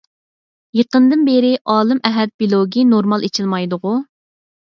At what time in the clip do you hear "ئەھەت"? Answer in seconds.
2.11-2.33